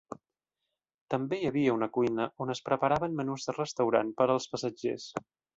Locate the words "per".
4.23-4.31